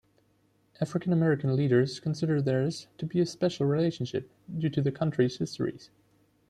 [0.81, 5.91] African-American leaders consider theirs to be a special relationship, due to the countries' histories.